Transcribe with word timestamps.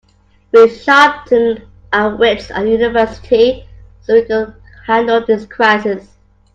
We 0.51 0.67
sharpened 0.67 1.67
our 1.93 2.15
wits 2.15 2.49
at 2.49 2.65
university 2.67 3.69
so 4.01 4.15
we 4.15 4.23
could 4.25 4.55
handle 4.87 5.23
this 5.23 5.45
crisis. 5.45 6.17